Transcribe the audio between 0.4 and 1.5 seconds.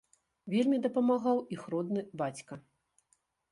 Вельмі дапамагаў